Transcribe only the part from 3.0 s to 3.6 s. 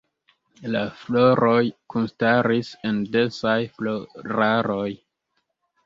densaj